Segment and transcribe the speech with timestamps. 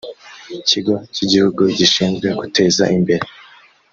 [0.67, 3.25] kigo cy igihugu gishinzwe guteza imbere